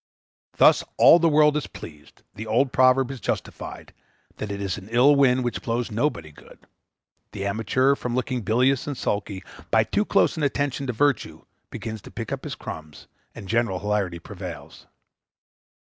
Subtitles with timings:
[0.57, 3.93] Thus all the world is pleased; the old proverb is justified,
[4.37, 6.65] that it is an ill wind which blows nobody good;
[7.33, 12.01] the amateur, from looking bilious and sulky, by too close an attention to virtue, begins
[12.01, 14.87] to pick up his crumbs, and general hilarity prevails.